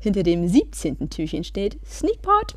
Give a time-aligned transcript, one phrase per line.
[0.00, 1.10] Hinter dem 17.
[1.10, 2.56] Türchen steht Sneakpot.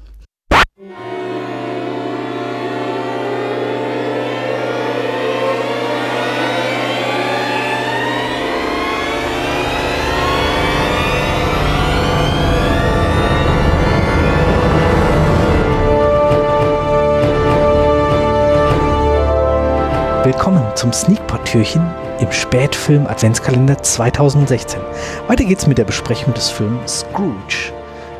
[20.23, 21.81] Willkommen zum Sneakpot-Türchen
[22.20, 24.80] im Spätfilm Adventskalender 2016.
[25.28, 27.74] Weiter geht's mit der Besprechung des Films Scrooge.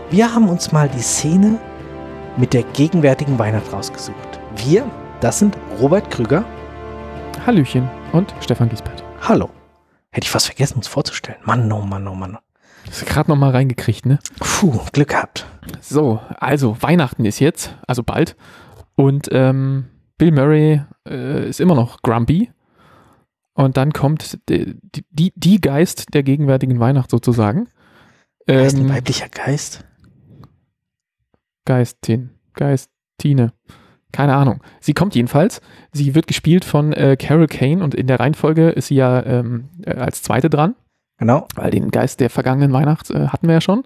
[0.10, 1.58] Wir haben uns mal die Szene
[2.36, 4.40] mit der gegenwärtigen Weihnacht rausgesucht.
[4.58, 4.86] Wir,
[5.22, 6.44] das sind Robert Krüger.
[7.46, 9.02] Hallöchen und Stefan Giesbert.
[9.22, 9.50] Hallo.
[10.12, 11.40] Hätte ich fast vergessen, uns vorzustellen.
[11.46, 12.38] Mann, oh Mann, oh Mann.
[12.86, 14.20] Das ist gerade noch mal reingekriegt, ne?
[14.40, 15.46] Puh, Glück gehabt.
[15.80, 18.36] So, also Weihnachten ist jetzt, also bald.
[18.96, 19.86] Und ähm,
[20.18, 22.52] Bill Murray äh, ist immer noch grumpy.
[23.54, 24.76] Und dann kommt die,
[25.12, 27.70] die, die Geist der gegenwärtigen Weihnacht sozusagen.
[28.50, 29.84] Heißt ein weiblicher Geist?
[31.66, 32.32] Geistin.
[32.54, 33.54] Geistine.
[34.12, 34.62] Keine Ahnung.
[34.80, 35.62] Sie kommt jedenfalls.
[35.94, 39.70] Sie wird gespielt von äh, Carol Kane und in der Reihenfolge ist sie ja ähm,
[39.84, 40.76] äh, als zweite dran.
[41.18, 41.48] Genau.
[41.56, 43.84] Weil den Geist der vergangenen Weihnacht äh, hatten wir ja schon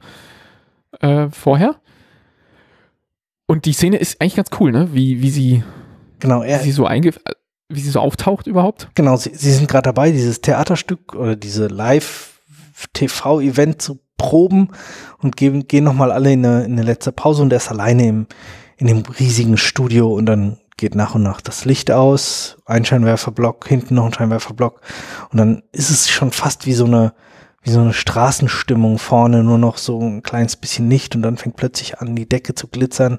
[1.02, 1.75] äh, vorher.
[3.45, 4.94] Und die Szene ist eigentlich ganz cool, ne?
[4.94, 5.64] Wie, wie sie
[6.19, 7.14] Genau, er, wie sie so einge
[7.67, 8.90] wie sie so auftaucht überhaupt.
[8.95, 14.69] Genau, sie, sie sind gerade dabei, dieses Theaterstück oder diese Live-TV-Event zu proben
[15.19, 18.08] und gehen, gehen nochmal alle in eine, in eine letzte Pause und er ist alleine
[18.08, 18.27] im,
[18.77, 23.67] in dem riesigen Studio und dann geht nach und nach das Licht aus, ein Scheinwerferblock,
[23.67, 24.81] hinten noch ein Scheinwerferblock
[25.31, 27.13] und dann ist es schon fast wie so eine
[27.61, 31.55] wie so eine Straßenstimmung vorne, nur noch so ein kleines bisschen Licht und dann fängt
[31.55, 33.17] plötzlich an, die Decke zu glitzern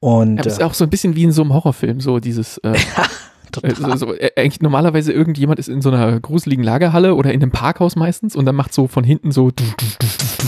[0.00, 2.58] und, ja, das ist auch so ein bisschen wie in so einem Horrorfilm, so dieses.
[2.58, 2.74] Äh,
[3.50, 3.98] total.
[3.98, 7.52] So, so, äh, eigentlich normalerweise irgendjemand ist in so einer gruseligen Lagerhalle oder in einem
[7.52, 9.86] Parkhaus meistens und dann macht so von hinten so du, du,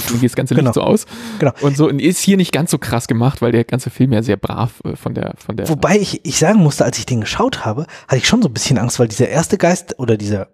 [0.09, 0.73] du, geht das ganze Licht genau.
[0.73, 1.07] so aus.
[1.39, 1.53] Genau.
[1.61, 4.23] Und so und ist hier nicht ganz so krass gemacht, weil der ganze Film ja
[4.23, 5.69] sehr brav äh, von der von der.
[5.69, 8.55] Wobei ich ich sagen musste, als ich den geschaut habe, hatte ich schon so ein
[8.55, 10.49] bisschen Angst, weil dieser erste Geist oder dieser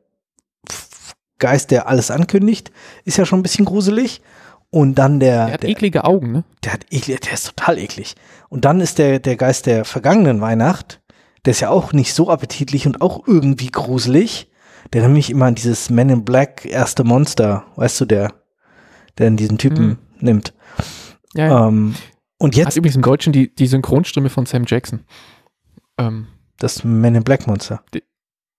[1.39, 2.73] Geist, der alles ankündigt,
[3.05, 4.21] ist ja schon ein bisschen gruselig.
[4.71, 5.47] Und dann der.
[5.47, 6.45] Der hat der, eklige Augen, ne?
[6.63, 8.17] Der hat eklig, der ist total eklig.
[8.49, 11.01] Und dann ist der, der Geist der vergangenen Weihnacht,
[11.49, 14.51] der ist ja auch nicht so appetitlich und auch irgendwie gruselig.
[14.93, 18.35] Der erinnert mich immer an dieses Men in Black erste Monster, weißt du, der,
[19.17, 19.99] der in diesen Typen mhm.
[20.21, 20.53] nimmt.
[21.33, 21.69] Ja, ja.
[21.69, 21.95] Ähm,
[22.37, 22.67] und jetzt.
[22.67, 25.05] Hat übrigens im Deutschen die, die Synchronstimme von Sam Jackson.
[25.97, 26.27] Ähm,
[26.59, 27.83] das Men in Black Monster.
[27.95, 28.03] Die,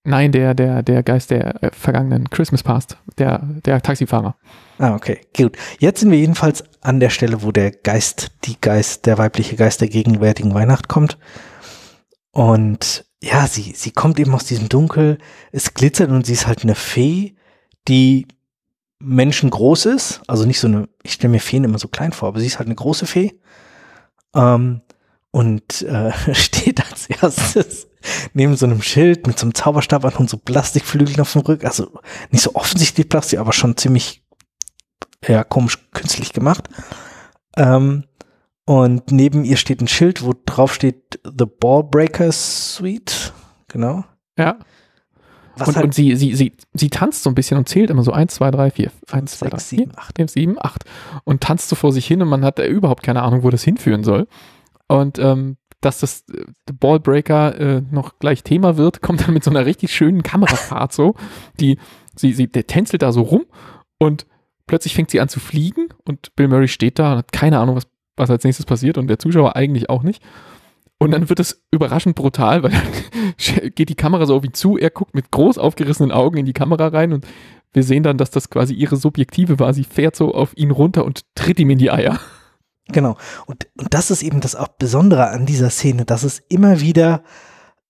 [0.03, 4.35] Nein, der, der, der Geist der äh, vergangenen Christmas Past, der, der Taxifahrer.
[4.79, 5.55] Ah, okay, gut.
[5.77, 9.81] Jetzt sind wir jedenfalls an der Stelle, wo der Geist, die Geist, der weibliche Geist
[9.81, 11.19] der gegenwärtigen Weihnacht kommt.
[12.39, 15.17] Und ja, sie, sie kommt eben aus diesem Dunkel,
[15.51, 17.35] es glitzert und sie ist halt eine Fee,
[17.89, 18.29] die
[18.99, 20.21] menschengroß ist.
[20.25, 22.57] Also nicht so eine, ich stelle mir Feen immer so klein vor, aber sie ist
[22.57, 23.37] halt eine große Fee.
[24.33, 24.79] Ähm,
[25.31, 27.89] und äh, steht als erstes
[28.31, 31.67] neben so einem Schild mit so einem Zauberstab an und so Plastikflügeln auf dem Rücken.
[31.67, 31.99] Also
[32.31, 34.23] nicht so offensichtlich Plastik, aber schon ziemlich
[35.27, 36.69] ja, komisch künstlich gemacht.
[37.57, 38.05] Ähm,
[38.69, 43.33] und neben ihr steht ein Schild, wo drauf steht The Ballbreaker Suite.
[43.67, 44.03] Genau.
[44.37, 44.59] Ja.
[45.57, 48.03] Was und, halt und sie, sie, sie, sie tanzt so ein bisschen und zählt immer
[48.03, 50.29] so 1, 2, 3, 4, 1, 2, 3, 7, 8.
[50.29, 50.83] 7, 8.
[51.23, 54.03] Und tanzt so vor sich hin und man hat überhaupt keine Ahnung, wo das hinführen
[54.03, 54.27] soll.
[54.87, 59.49] Und ähm, dass das äh, Ballbreaker äh, noch gleich Thema wird, kommt dann mit so
[59.49, 61.15] einer richtig schönen Kamerafahrt so.
[61.59, 61.79] Die,
[62.15, 63.47] sie, sie, der tänzelt da so rum
[63.97, 64.27] und
[64.67, 67.75] plötzlich fängt sie an zu fliegen und Bill Murray steht da und hat keine Ahnung,
[67.75, 67.87] was,
[68.19, 70.21] was als nächstes passiert und der Zuschauer eigentlich auch nicht.
[70.99, 74.77] Und dann wird es überraschend brutal, weil dann geht die Kamera so auf ihn zu,
[74.77, 77.25] er guckt mit groß aufgerissenen Augen in die Kamera rein und
[77.71, 79.73] wir sehen dann, dass das quasi ihre Subjektive war.
[79.73, 82.19] Sie fährt so auf ihn runter und tritt ihm in die Eier.
[82.87, 83.17] Genau.
[83.45, 87.23] Und, und das ist eben das auch Besondere an dieser Szene, dass es immer wieder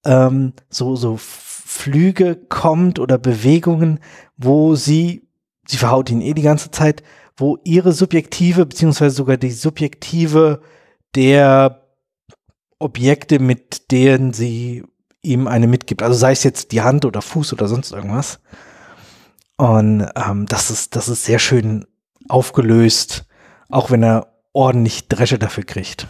[0.05, 3.99] ähm, so, so Flüge kommt oder Bewegungen,
[4.37, 5.27] wo sie,
[5.65, 7.03] sie verhaut ihn eh die ganze Zeit,
[7.39, 10.61] wo ihre subjektive, beziehungsweise sogar die subjektive
[11.15, 11.83] der
[12.79, 14.83] Objekte, mit denen sie
[15.21, 16.01] ihm eine mitgibt.
[16.01, 18.39] Also sei es jetzt die Hand oder Fuß oder sonst irgendwas.
[19.57, 21.85] Und ähm, das ist, das ist sehr schön
[22.29, 23.25] aufgelöst,
[23.69, 26.07] auch wenn er ordentlich Dresche dafür kriegt.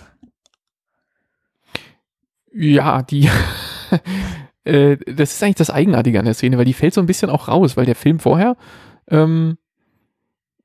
[2.53, 3.29] Ja, die,
[4.63, 7.29] äh, das ist eigentlich das Eigenartige an der Szene, weil die fällt so ein bisschen
[7.29, 8.55] auch raus, weil der Film vorher,
[9.09, 9.57] ähm,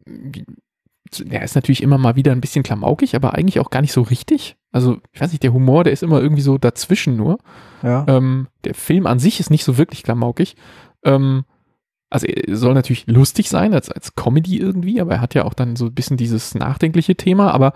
[0.07, 4.03] der ist natürlich immer mal wieder ein bisschen klamaukig, aber eigentlich auch gar nicht so
[4.03, 4.57] richtig.
[4.73, 7.39] Also, ich weiß nicht, der Humor, der ist immer irgendwie so dazwischen nur.
[7.83, 8.05] Ja.
[8.09, 10.57] Ähm, der Film an sich ist nicht so wirklich klamaukig.
[11.05, 11.45] Ähm,
[12.11, 15.75] also soll natürlich lustig sein, als, als Comedy irgendwie, aber er hat ja auch dann
[15.75, 17.73] so ein bisschen dieses nachdenkliche Thema, aber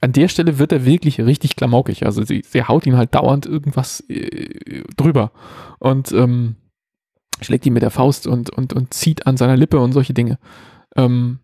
[0.00, 2.04] an der Stelle wird er wirklich richtig klamaukig.
[2.04, 5.32] Also sie, sie haut ihn halt dauernd irgendwas äh, drüber
[5.78, 6.56] und ähm,
[7.40, 10.38] schlägt ihn mit der Faust und, und, und zieht an seiner Lippe und solche Dinge.
[10.94, 11.38] Ähm,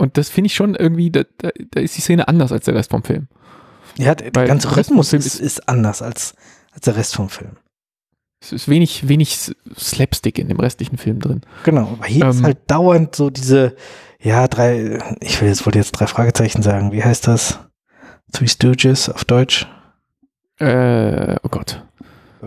[0.00, 2.74] und das finde ich schon irgendwie, da, da, da, ist die Szene anders als der
[2.74, 3.28] Rest vom Film.
[3.98, 6.34] Ja, der Weil ganze Rhythmus ist, ist anders als,
[6.72, 7.52] als der Rest vom Film.
[8.40, 11.42] Es ist wenig, wenig Slapstick in dem restlichen Film drin.
[11.64, 13.76] Genau, aber hier ähm, ist halt dauernd so diese,
[14.18, 16.92] ja, drei, ich will jetzt, wollte jetzt drei Fragezeichen sagen.
[16.92, 17.58] Wie heißt das?
[18.32, 19.66] Three Stooges auf Deutsch?
[20.58, 21.84] Äh, oh Gott.
[22.42, 22.46] Äh,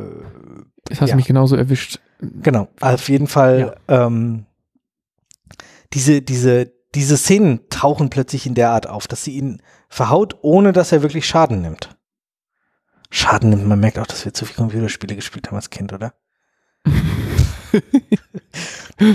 [0.90, 1.16] Jetzt hast ja.
[1.16, 2.00] mich genauso erwischt.
[2.20, 4.08] Genau, auf jeden Fall, ja.
[4.08, 4.46] ähm,
[5.94, 10.74] diese, diese, diese Szenen tauchen plötzlich in der Art auf, dass sie ihn verhaut, ohne
[10.74, 11.95] dass er wirklich Schaden nimmt.
[13.10, 16.13] Schaden nimmt, man merkt auch, dass wir zu viele Computerspiele gespielt haben als Kind, oder?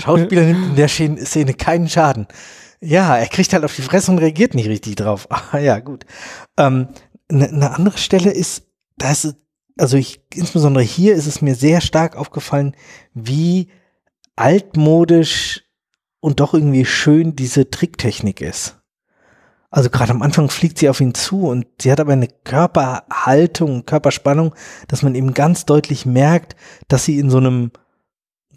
[0.01, 2.27] Schauspieler nimmt in der Szene keinen Schaden.
[2.81, 5.29] Ja, er kriegt halt auf die Fresse und reagiert nicht richtig drauf.
[5.53, 6.05] Ah, ja, gut.
[6.57, 6.89] Ähm,
[7.29, 8.67] eine ne andere Stelle ist,
[8.97, 9.37] da ist,
[9.77, 12.75] also ich, insbesondere hier ist es mir sehr stark aufgefallen,
[13.15, 13.69] wie
[14.37, 15.68] altmodisch
[16.21, 18.77] und doch irgendwie schön diese Tricktechnik ist.
[19.71, 23.85] Also gerade am Anfang fliegt sie auf ihn zu und sie hat aber eine Körperhaltung,
[23.85, 24.55] Körperspannung,
[24.89, 26.57] dass man eben ganz deutlich merkt,
[26.89, 27.71] dass sie in so einem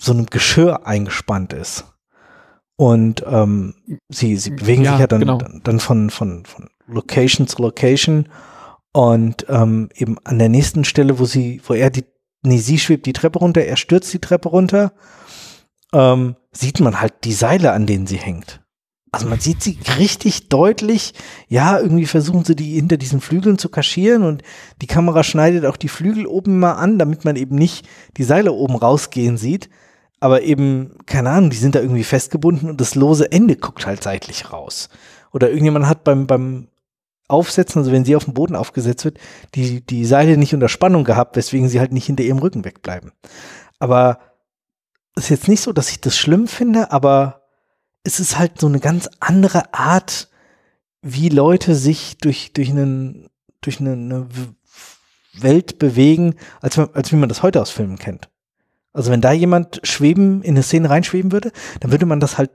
[0.02, 1.86] so einem Geschirr eingespannt ist.
[2.76, 3.76] Und ähm,
[4.10, 5.38] sie, sie bewegen ja, sich ja dann, genau.
[5.38, 8.28] dann von, von, von Location zu Location.
[8.94, 12.06] Und ähm, eben an der nächsten Stelle, wo sie, wo er die,
[12.42, 14.94] nee, sie schwebt die Treppe runter, er stürzt die Treppe runter,
[15.94, 18.62] ähm, sieht man halt die Seile, an denen sie hängt.
[19.14, 21.14] Also man sieht sie richtig deutlich.
[21.50, 24.42] Ja, irgendwie versuchen sie die hinter diesen Flügeln zu kaschieren und
[24.82, 28.54] die Kamera schneidet auch die Flügel oben mal an, damit man eben nicht die Seile
[28.54, 29.70] oben rausgehen sieht
[30.22, 34.04] aber eben, keine Ahnung, die sind da irgendwie festgebunden und das lose Ende guckt halt
[34.04, 34.88] seitlich raus.
[35.34, 36.68] Oder irgendjemand hat beim, beim
[37.28, 39.18] Aufsetzen, also wenn sie auf dem Boden aufgesetzt wird,
[39.56, 43.12] die, die Seile nicht unter Spannung gehabt, weswegen sie halt nicht hinter ihrem Rücken wegbleiben.
[43.80, 44.20] Aber
[45.16, 47.42] ist jetzt nicht so, dass ich das schlimm finde, aber
[48.04, 50.30] es ist halt so eine ganz andere Art,
[51.02, 53.30] wie Leute sich durch, durch, einen,
[53.62, 54.28] durch eine, eine
[55.34, 58.30] Welt bewegen, als, als wie man das heute aus Filmen kennt.
[58.94, 62.52] Also wenn da jemand schweben, in eine Szene reinschweben würde, dann würde man das halt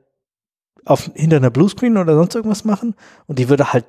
[0.85, 2.95] auf, hinter einer Bluescreen oder sonst irgendwas machen
[3.27, 3.87] und die würde halt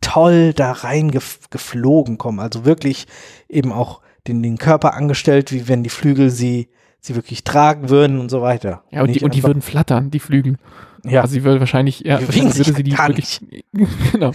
[0.00, 2.40] toll da rein geflogen kommen.
[2.40, 3.06] Also wirklich
[3.48, 8.18] eben auch den, den Körper angestellt, wie wenn die Flügel sie, sie wirklich tragen würden
[8.18, 8.82] und so weiter.
[8.90, 10.56] Ja, und, die, und die würden flattern, die Flügel.
[11.04, 11.22] Ja.
[11.22, 13.40] Also sie würde wahrscheinlich, ja, wahrscheinlich würde sie die wirklich,
[14.12, 14.32] genau.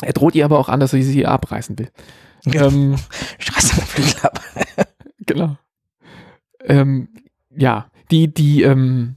[0.00, 1.90] Er droht ihr aber auch an, dass er sie abreißen will.
[2.46, 2.94] ähm,
[3.38, 4.40] den Flügel ab.
[5.26, 5.56] genau
[6.68, 7.08] ähm,
[7.56, 9.16] ja, die, die, ähm,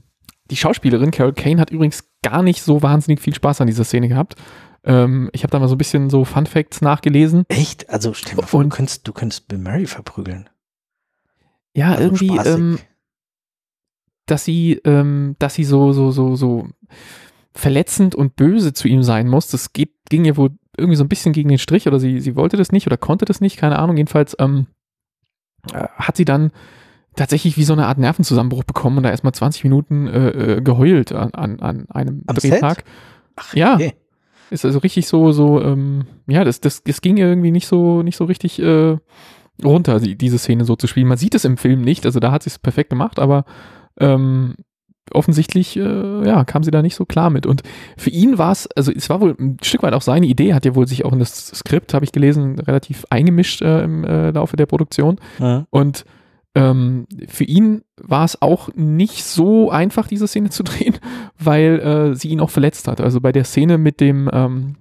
[0.50, 4.08] die Schauspielerin Carol Kane hat übrigens gar nicht so wahnsinnig viel Spaß an dieser Szene
[4.08, 4.36] gehabt.
[4.84, 7.44] Ähm, ich habe da mal so ein bisschen so Fun Facts nachgelesen.
[7.48, 7.88] Echt?
[7.88, 10.48] Also stell dir vor, du könntest, du könntest Bill Murray verprügeln.
[11.74, 12.78] Ja, also irgendwie, ähm,
[14.26, 16.68] dass sie, ähm, dass sie so, so, so, so
[17.54, 19.48] verletzend und böse zu ihm sein muss.
[19.48, 22.36] Das geht, ging ihr wohl irgendwie so ein bisschen gegen den Strich oder sie, sie
[22.36, 23.96] wollte das nicht oder konnte das nicht, keine Ahnung.
[23.96, 24.66] Jedenfalls ähm,
[25.72, 26.52] äh, hat sie dann
[27.14, 31.12] tatsächlich wie so eine Art Nervenzusammenbruch bekommen und da erstmal 20 Minuten äh, äh, geheult
[31.12, 32.84] an, an, an einem Am Drehtag.
[33.36, 33.74] Ach, ja.
[33.74, 33.94] Okay.
[34.50, 38.16] Ist also richtig so, so, ähm, ja, das, das, das ging irgendwie nicht so, nicht
[38.16, 38.98] so richtig äh,
[39.64, 41.08] runter, diese Szene so zu spielen.
[41.08, 43.44] Man sieht es im Film nicht, also da hat sie es perfekt gemacht, aber
[43.98, 44.54] ähm,
[45.10, 47.46] offensichtlich, äh, ja, kam sie da nicht so klar mit.
[47.46, 47.62] Und
[47.96, 50.64] für ihn war es, also es war wohl ein Stück weit auch seine Idee, hat
[50.64, 54.30] ja wohl sich auch in das Skript, habe ich gelesen, relativ eingemischt äh, im äh,
[54.30, 55.18] Laufe der Produktion.
[55.38, 55.66] Ja.
[55.70, 56.04] Und
[56.54, 60.98] ähm, für ihn war es auch nicht so einfach, diese Szene zu drehen,
[61.38, 63.00] weil äh, sie ihn auch verletzt hat.
[63.00, 64.76] Also bei der Szene mit dem ähm,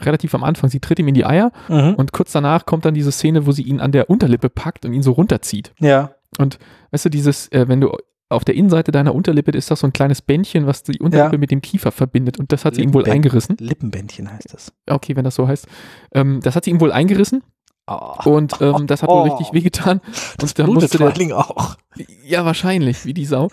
[0.00, 1.94] relativ am Anfang, sie tritt ihm in die Eier mhm.
[1.94, 4.92] und kurz danach kommt dann diese Szene, wo sie ihn an der Unterlippe packt und
[4.92, 5.72] ihn so runterzieht.
[5.78, 6.12] Ja.
[6.38, 6.58] Und
[6.90, 7.96] weißt du, dieses, äh, wenn du
[8.32, 11.38] auf der Innenseite deiner Unterlippe ist das so ein kleines Bändchen, was die Unterlippe ja.
[11.38, 12.38] mit dem Kiefer verbindet.
[12.38, 13.56] Und das hat sie ihm wohl eingerissen.
[13.60, 14.72] Lippenbändchen heißt das.
[14.88, 15.66] Okay, wenn das so heißt.
[16.12, 17.42] Ähm, das hat sie ihm wohl eingerissen.
[17.86, 18.14] Oh.
[18.24, 19.34] Und ähm, das hat wohl oh.
[19.34, 20.00] richtig wehgetan.
[20.38, 21.76] Das und dann musste der auch.
[22.24, 23.48] Ja, wahrscheinlich, wie die Sau.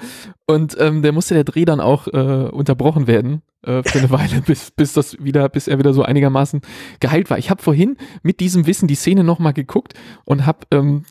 [0.45, 4.41] Und ähm, der musste der Dreh dann auch äh, unterbrochen werden äh, für eine Weile,
[4.41, 6.61] bis, bis das wieder, bis er wieder so einigermaßen
[6.99, 7.39] geheilt war.
[7.39, 9.95] Ich habe vorhin mit diesem Wissen die Szene nochmal geguckt
[10.25, 11.05] und habe ähm,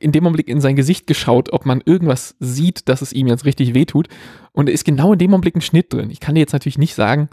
[0.00, 3.44] in dem Augenblick in sein Gesicht geschaut, ob man irgendwas sieht, dass es ihm jetzt
[3.44, 4.08] richtig wehtut.
[4.52, 6.10] Und da ist genau in dem Augenblick ein Schnitt drin.
[6.10, 7.28] Ich kann dir jetzt natürlich nicht sagen,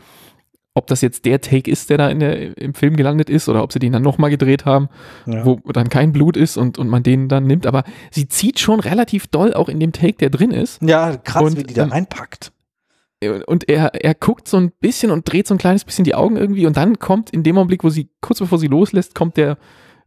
[0.73, 3.63] ob das jetzt der Take ist, der da in der, im Film gelandet ist, oder
[3.63, 4.89] ob sie den dann nochmal gedreht haben,
[5.25, 5.45] ja.
[5.45, 7.65] wo dann kein Blut ist und, und man den dann nimmt.
[7.65, 10.81] Aber sie zieht schon relativ doll auch in dem Take, der drin ist.
[10.81, 12.51] Ja, krass, und, wie die da ähm, einpackt.
[13.47, 16.37] Und er, er guckt so ein bisschen und dreht so ein kleines bisschen die Augen
[16.37, 19.57] irgendwie und dann kommt in dem Augenblick, wo sie, kurz bevor sie loslässt, kommt der,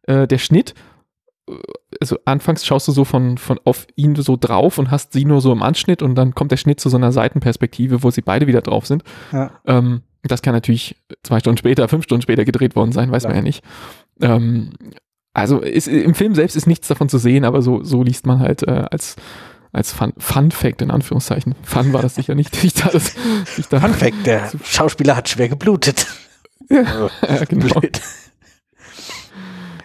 [0.05, 0.75] äh, der Schnitt
[2.01, 5.41] also anfangs schaust du so von, von auf ihn so drauf und hast sie nur
[5.41, 8.47] so im Anschnitt und dann kommt der Schnitt zu so einer Seitenperspektive, wo sie beide
[8.47, 9.03] wieder drauf sind.
[9.33, 9.51] Ja.
[9.67, 13.29] Ähm, das kann natürlich zwei Stunden später, fünf Stunden später gedreht worden sein, weiß ja.
[13.31, 13.65] man ja nicht.
[14.21, 14.73] Ähm,
[15.35, 18.39] also ist, im Film selbst ist nichts davon zu sehen, aber so, so liest man
[18.39, 19.17] halt äh, als,
[19.73, 21.55] als Fun, Fun Fact in Anführungszeichen.
[21.63, 22.57] Fun war das sicher nicht.
[22.65, 23.15] Ich da, das,
[23.57, 26.07] ich da Fun Fact, der Schauspieler hat schwer geblutet.
[26.69, 26.83] Ja,
[27.29, 27.81] ja genau.
[27.81, 28.01] Blöd.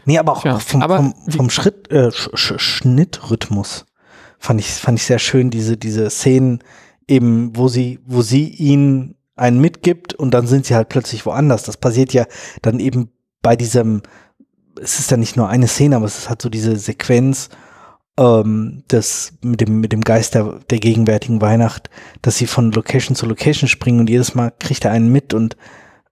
[0.06, 3.86] Nee, aber auch, ja, vom, aber vom, vom Schritt, äh, Sch Sch Schnittrhythmus
[4.40, 6.64] fand ich, fand ich sehr schön, diese, diese Szenen
[7.08, 11.64] eben, wo sie, wo sie ihn einen mitgibt und dann sind sie halt plötzlich woanders.
[11.64, 12.26] Das passiert ja
[12.62, 14.02] dann eben bei diesem,
[14.82, 17.50] es ist ja nicht nur eine Szene, aber es ist halt so diese Sequenz,
[18.20, 21.90] ähm, das mit dem, mit dem Geist der, der gegenwärtigen Weihnacht,
[22.22, 25.56] dass sie von Location zu Location springen und jedes Mal kriegt er einen mit und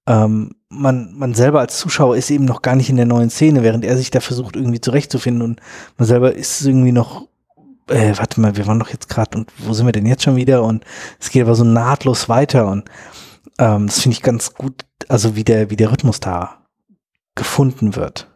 [0.07, 3.63] ähm, man, man selber als Zuschauer ist eben noch gar nicht in der neuen Szene,
[3.63, 5.61] während er sich da versucht irgendwie zurechtzufinden und
[5.97, 7.27] man selber ist irgendwie noch,
[7.89, 10.35] äh, warte mal, wir waren doch jetzt gerade und wo sind wir denn jetzt schon
[10.35, 10.83] wieder und
[11.19, 12.89] es geht aber so nahtlos weiter und
[13.59, 16.65] ähm, das finde ich ganz gut, also wie der, wie der Rhythmus da
[17.35, 18.27] gefunden wird.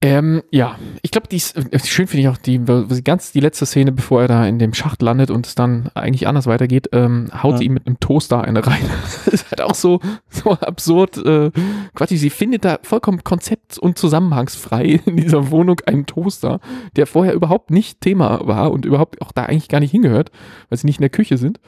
[0.00, 2.60] Ähm, ja, ich glaube, die äh, schön finde ich auch die,
[3.02, 6.26] ganz die letzte Szene, bevor er da in dem Schacht landet und es dann eigentlich
[6.26, 7.58] anders weitergeht, ähm, haut ja.
[7.58, 8.82] sie ihm mit einem Toaster eine rein.
[9.24, 11.18] das ist halt auch so, so absurd.
[11.18, 11.50] Äh,
[11.94, 16.60] Quatsch, sie findet da vollkommen konzept- und zusammenhangsfrei in dieser Wohnung einen Toaster,
[16.96, 20.30] der vorher überhaupt nicht Thema war und überhaupt auch da eigentlich gar nicht hingehört,
[20.68, 21.60] weil sie nicht in der Küche sind.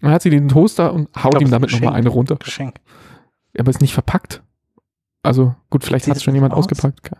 [0.00, 2.36] Dann hat sie den Toaster und haut glaub, ihm damit nochmal eine runter.
[2.36, 2.76] Geschenk.
[3.58, 4.42] Aber ist nicht verpackt.
[5.22, 6.60] Also gut, vielleicht hat es schon jemand aus?
[6.60, 7.10] ausgepackt.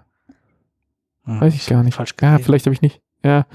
[1.29, 1.95] Hm, Weiß ich gar nicht.
[1.95, 3.03] Falsch ja, vielleicht habe ich nicht.
[3.23, 3.47] Ja.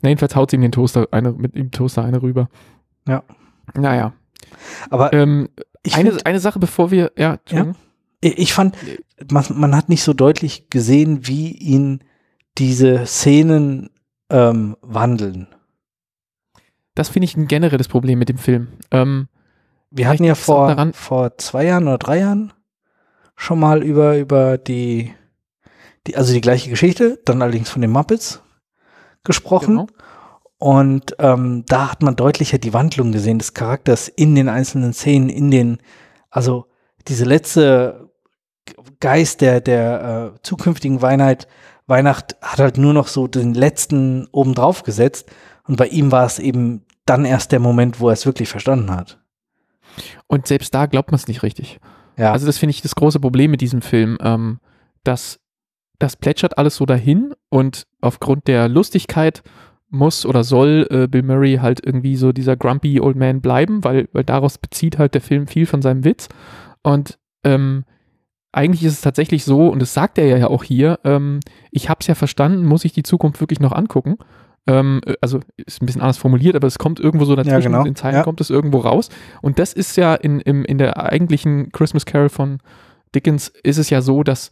[0.00, 2.48] Na, jedenfalls haut sie ihm den Toaster eine, mit dem Toaster eine rüber.
[3.06, 3.22] Ja.
[3.74, 4.14] Naja.
[4.88, 5.50] Aber ähm,
[5.92, 7.72] eine, find, eine Sache, bevor wir, ja, ja.
[8.22, 8.76] Ich fand,
[9.30, 12.02] man, man, hat nicht so deutlich gesehen, wie ihn
[12.56, 13.90] diese Szenen
[14.30, 15.46] ähm, wandeln.
[16.94, 18.68] Das finde ich ein generelles Problem mit dem Film.
[18.90, 19.28] Ähm,
[19.90, 22.52] wir hatten ja vor, vor zwei Jahren oder drei Jahren
[23.36, 25.14] schon mal über, über die
[26.06, 28.42] die, also die gleiche Geschichte, dann allerdings von den Muppets
[29.24, 29.76] gesprochen.
[29.76, 29.86] Genau.
[30.58, 35.30] Und ähm, da hat man deutlicher die Wandlung gesehen des Charakters in den einzelnen Szenen,
[35.30, 35.78] in den,
[36.28, 36.66] also
[37.08, 38.10] diese letzte
[39.00, 41.48] Geist der, der äh, zukünftigen Weihnacht,
[41.86, 45.30] Weihnacht hat halt nur noch so den letzten obendrauf gesetzt.
[45.66, 48.90] Und bei ihm war es eben dann erst der Moment, wo er es wirklich verstanden
[48.90, 49.18] hat.
[50.26, 51.80] Und selbst da glaubt man es nicht richtig.
[52.16, 52.32] Ja.
[52.32, 54.60] Also das finde ich das große Problem mit diesem Film, ähm,
[55.04, 55.40] dass
[56.00, 59.42] das plätschert alles so dahin und aufgrund der Lustigkeit
[59.90, 64.08] muss oder soll äh, Bill Murray halt irgendwie so dieser grumpy old man bleiben, weil,
[64.12, 66.28] weil daraus bezieht halt der Film viel von seinem Witz.
[66.82, 67.84] Und ähm,
[68.50, 71.40] eigentlich ist es tatsächlich so, und das sagt er ja auch hier, ähm,
[71.70, 74.16] ich habe es ja verstanden, muss ich die Zukunft wirklich noch angucken.
[74.66, 77.78] Ähm, äh, also ist ein bisschen anders formuliert, aber es kommt irgendwo so dazwischen, ja,
[77.78, 77.84] genau.
[77.84, 78.22] in Zeilen ja.
[78.22, 79.10] kommt es irgendwo raus.
[79.42, 82.58] Und das ist ja in, in, in der eigentlichen Christmas Carol von
[83.14, 84.50] Dickens ist es ja so, dass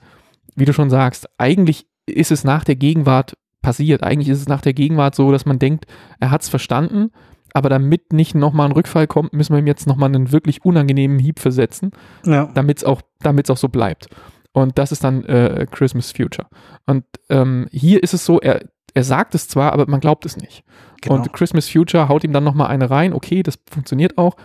[0.56, 4.02] wie du schon sagst, eigentlich ist es nach der Gegenwart passiert.
[4.02, 5.86] Eigentlich ist es nach der Gegenwart so, dass man denkt,
[6.20, 7.10] er hat es verstanden,
[7.52, 11.18] aber damit nicht nochmal ein Rückfall kommt, müssen wir ihm jetzt nochmal einen wirklich unangenehmen
[11.18, 11.90] Hieb versetzen,
[12.24, 12.50] ja.
[12.54, 14.08] damit es auch, auch so bleibt.
[14.52, 16.46] Und das ist dann äh, Christmas Future.
[16.86, 18.64] Und ähm, hier ist es so, er,
[18.94, 20.64] er sagt es zwar, aber man glaubt es nicht.
[21.00, 21.16] Genau.
[21.16, 24.36] Und Christmas Future haut ihm dann nochmal eine rein, okay, das funktioniert auch,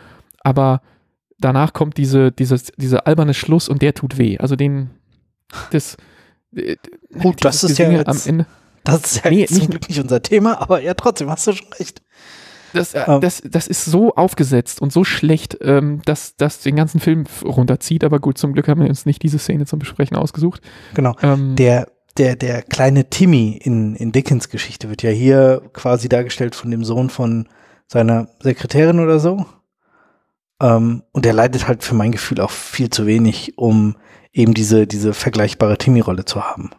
[0.43, 0.81] aber
[1.39, 4.37] danach kommt diese, dieses, dieser alberne Schluss und der tut weh.
[4.37, 4.91] Also den,
[5.71, 5.97] das,
[6.55, 6.75] äh,
[7.19, 8.45] Gut, das ist ja jetzt, am Ende.
[8.83, 12.01] Das ist ja nee, nicht unser Thema, aber ja, trotzdem hast du schon recht.
[12.73, 13.21] Das, äh, um.
[13.21, 18.03] das, das ist so aufgesetzt und so schlecht, ähm, dass das den ganzen Film runterzieht.
[18.03, 20.61] Aber gut, zum Glück haben wir uns nicht diese Szene zum Besprechen ausgesucht.
[20.95, 21.15] Genau.
[21.21, 26.55] Ähm, der, der, der kleine Timmy in, in Dickens Geschichte wird ja hier quasi dargestellt
[26.55, 27.47] von dem Sohn von
[27.87, 29.45] seiner Sekretärin oder so.
[30.63, 33.97] Ähm, und der leidet halt für mein Gefühl auch viel zu wenig, um
[34.31, 36.71] eben diese, diese vergleichbare Timmy-Rolle zu haben.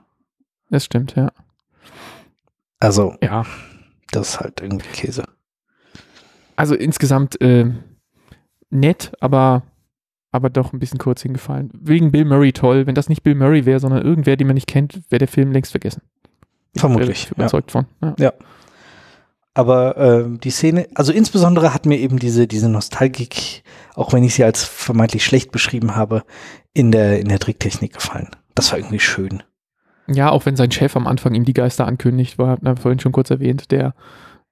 [0.70, 1.30] Das stimmt, ja.
[2.80, 3.44] Also, ja.
[4.10, 5.24] das ist halt irgendwie Käse.
[6.56, 7.72] Also insgesamt äh,
[8.70, 9.62] nett, aber,
[10.32, 11.70] aber doch ein bisschen kurz hingefallen.
[11.74, 12.86] Wegen Bill Murray toll.
[12.86, 15.52] Wenn das nicht Bill Murray wäre, sondern irgendwer, den man nicht kennt, wäre der Film
[15.52, 16.00] längst vergessen.
[16.74, 17.24] Vermutlich.
[17.24, 17.72] Ich überzeugt ja.
[17.72, 17.86] von.
[18.00, 18.14] Ja.
[18.18, 18.32] ja.
[19.54, 23.62] Aber äh, die Szene, also insbesondere hat mir eben diese, diese Nostalgik,
[23.94, 26.24] auch wenn ich sie als vermeintlich schlecht beschrieben habe,
[26.72, 28.30] in der, in der Tricktechnik gefallen.
[28.56, 29.44] Das war irgendwie schön.
[30.08, 33.12] Ja, auch wenn sein Chef am Anfang ihm die Geister ankündigt, war, hat vorhin schon
[33.12, 33.94] kurz erwähnt, der,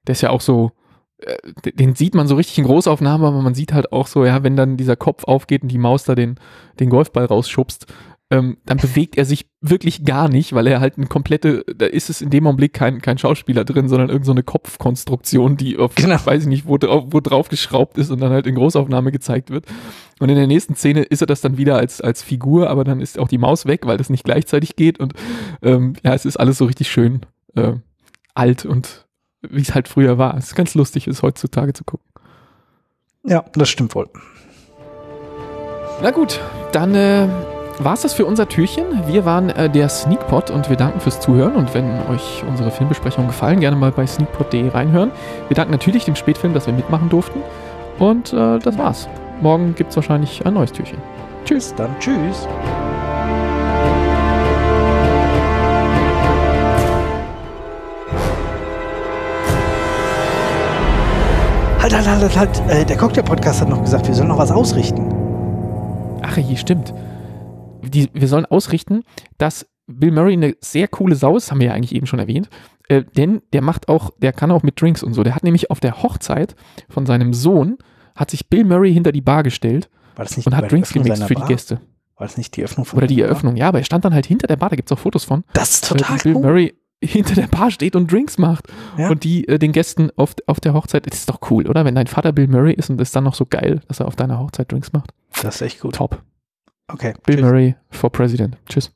[0.06, 0.70] der ist ja auch so,
[1.18, 1.36] äh,
[1.72, 4.56] den sieht man so richtig in Großaufnahme, aber man sieht halt auch so, ja, wenn
[4.56, 6.36] dann dieser Kopf aufgeht und die Maus da den,
[6.80, 7.86] den Golfball rausschubst,
[8.32, 12.08] ähm, dann bewegt er sich wirklich gar nicht, weil er halt eine komplette, da ist
[12.08, 16.16] es in dem Augenblick kein, kein Schauspieler drin, sondern irgendeine so Kopfkonstruktion, die auf, genau.
[16.24, 19.50] weiß ich nicht, wo drauf, wo drauf geschraubt ist und dann halt in Großaufnahme gezeigt
[19.50, 19.66] wird.
[20.18, 23.02] Und in der nächsten Szene ist er das dann wieder als, als Figur, aber dann
[23.02, 25.12] ist auch die Maus weg, weil das nicht gleichzeitig geht und
[25.60, 27.20] ähm, ja, es ist alles so richtig schön
[27.54, 27.74] äh,
[28.34, 29.06] alt und
[29.42, 30.38] wie es halt früher war.
[30.38, 32.06] Es ist ganz lustig, es heutzutage zu gucken.
[33.24, 34.08] Ja, das stimmt wohl.
[36.00, 36.40] Na gut,
[36.72, 37.28] dann äh,
[37.78, 38.84] war es das für unser Türchen.
[39.06, 41.54] Wir waren äh, der Sneakpot und wir danken fürs Zuhören.
[41.54, 45.10] Und wenn euch unsere Filmbesprechungen gefallen, gerne mal bei sneakpot.de reinhören.
[45.48, 47.40] Wir danken natürlich dem Spätfilm, dass wir mitmachen durften.
[47.98, 49.08] Und äh, das war's.
[49.40, 50.98] Morgen gibt es wahrscheinlich ein neues Türchen.
[51.44, 51.74] Tschüss.
[51.74, 52.46] Dann tschüss.
[61.80, 62.70] Halt, halt, halt, halt, halt.
[62.70, 65.08] Äh, der Cocktail-Podcast hat noch gesagt, wir sollen noch was ausrichten.
[66.22, 66.92] Ach, hier stimmt
[67.92, 69.04] die, wir sollen ausrichten,
[69.38, 72.48] dass Bill Murray eine sehr coole Sau ist, haben wir ja eigentlich eben schon erwähnt,
[72.88, 75.22] äh, denn der macht auch, der kann auch mit Drinks und so.
[75.22, 76.54] Der hat nämlich auf der Hochzeit
[76.88, 77.78] von seinem Sohn,
[78.14, 81.80] hat sich Bill Murray hinter die Bar gestellt und hat Drinks gemixt für die Gäste.
[82.16, 84.26] War das nicht die Eröffnung von Oder die Eröffnung, ja, aber er stand dann halt
[84.26, 85.44] hinter der Bar, da gibt es auch Fotos von.
[85.54, 86.42] Das ist total Bill cool.
[86.42, 89.10] Murray hinter der Bar steht und Drinks macht ja.
[89.10, 91.84] und die äh, den Gästen auf, auf der Hochzeit, das ist doch cool, oder?
[91.84, 94.14] Wenn dein Vater Bill Murray ist und ist dann noch so geil, dass er auf
[94.14, 95.12] deiner Hochzeit Drinks macht.
[95.42, 95.96] Das ist echt gut.
[95.96, 96.22] Top.
[96.92, 97.14] Okay.
[97.24, 97.44] Bill tschüss.
[97.44, 98.56] Murray for President.
[98.68, 98.92] Tschüss.